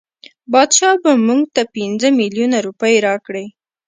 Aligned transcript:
بادشاه 0.51 0.95
به 1.03 1.11
مونږ 1.27 1.41
ته 1.55 1.61
پنځه 1.75 2.07
میلیونه 2.19 2.57
روپۍ 2.67 2.95
راکړي. 3.07 3.45